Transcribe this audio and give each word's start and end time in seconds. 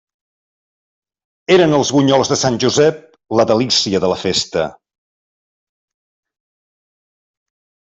Eren 1.55 1.75
els 1.79 1.91
bunyols 1.97 2.31
de 2.31 2.37
Sant 2.45 2.57
Josep, 2.63 3.05
la 3.41 3.45
delícia 3.53 4.01
de 4.07 4.11
la 4.13 4.19
festa. 4.23 4.65